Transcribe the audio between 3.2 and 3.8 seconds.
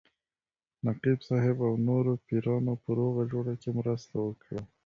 جوړه کې